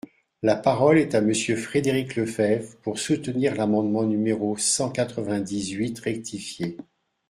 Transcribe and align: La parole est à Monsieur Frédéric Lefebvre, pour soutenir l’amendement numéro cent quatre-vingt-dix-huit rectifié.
La 0.41 0.55
parole 0.55 0.97
est 0.97 1.13
à 1.13 1.21
Monsieur 1.21 1.55
Frédéric 1.55 2.15
Lefebvre, 2.15 2.75
pour 2.81 2.97
soutenir 2.97 3.53
l’amendement 3.55 4.01
numéro 4.01 4.57
cent 4.57 4.89
quatre-vingt-dix-huit 4.89 5.99
rectifié. 5.99 6.75